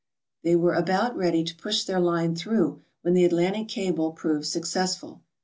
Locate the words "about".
0.73-1.15